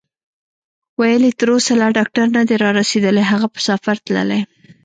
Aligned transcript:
ویل 0.99 1.23
یې: 1.27 1.31
تر 1.39 1.47
اوسه 1.55 1.73
لا 1.81 1.87
ډاکټر 1.97 2.25
نه 2.35 2.41
دی 2.47 2.55
رارسېدلی، 2.63 3.23
هغه 3.31 3.47
په 3.53 3.59
سفر 3.67 3.95
تللی. 4.05 4.41